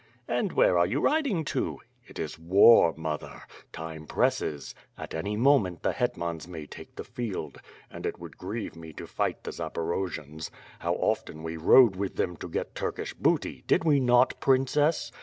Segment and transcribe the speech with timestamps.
[0.27, 3.43] "And where are you riding to?" "It is war mother!
[3.71, 4.73] Time presses.
[4.97, 9.05] At any moment, the Hetmans may take the field; and it would grieve me to
[9.05, 10.49] fight the Zaporojians.
[10.79, 15.11] How often we rode with them to get Tur kish booty— did we not, princess?